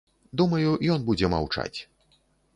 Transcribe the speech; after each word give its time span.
Думаю, 0.41 0.71
ён 0.95 1.05
будзе 1.11 1.31
маўчаць. 1.35 1.79